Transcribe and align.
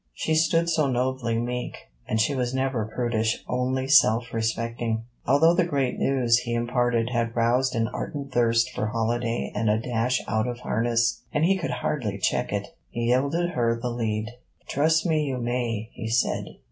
She 0.15 0.33
stood 0.33 0.67
so 0.67 0.87
nobly 0.87 1.37
meek. 1.37 1.77
And 2.07 2.19
she 2.19 2.33
was 2.33 2.55
never 2.55 2.85
prudish, 2.85 3.43
only 3.47 3.87
self 3.87 4.33
respecting. 4.33 5.03
Although 5.27 5.53
the 5.53 5.63
great 5.63 5.99
news 5.99 6.39
he 6.39 6.55
imparted 6.55 7.09
had 7.11 7.35
roused 7.35 7.75
an 7.75 7.87
ardent 7.87 8.31
thirst 8.31 8.71
for 8.71 8.87
holiday 8.87 9.51
and 9.53 9.69
a 9.69 9.77
dash 9.77 10.19
out 10.27 10.47
of 10.47 10.61
harness, 10.61 11.21
and 11.31 11.45
he 11.45 11.55
could 11.55 11.69
hardly 11.85 12.17
check 12.17 12.51
it, 12.51 12.69
he 12.89 13.01
yielded 13.09 13.51
her 13.51 13.79
the 13.79 13.91
lead. 13.91 14.31
'Trust 14.67 15.05
me 15.05 15.23
you 15.23 15.37
may,' 15.37 15.91
he 15.93 16.09
said. 16.09 16.45